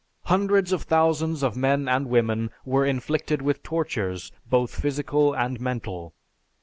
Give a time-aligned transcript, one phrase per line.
[0.23, 6.15] Hundreds of thousands of men and women were inflicted with tortures both physical and mental.